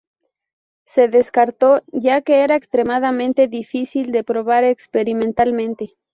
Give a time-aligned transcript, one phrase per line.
[0.83, 5.93] Se descartó, ya que era extremadamente difícil de probar experimentalmente.